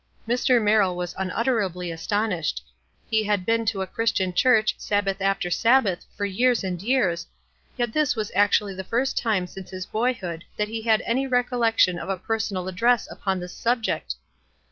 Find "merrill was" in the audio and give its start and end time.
0.59-1.13